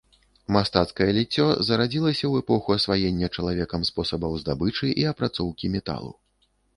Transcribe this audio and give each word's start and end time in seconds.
Мастацкае 0.55 1.05
ліццё 1.17 1.43
зарадзілася 1.67 2.17
ў 2.27 2.33
эпоху 2.43 2.69
асваення 2.79 3.29
чалавекам 3.41 3.85
спосабаў 3.89 4.33
здабычы 4.45 4.87
і 5.03 5.05
апрацоўкі 5.11 5.71
металу. 5.75 6.11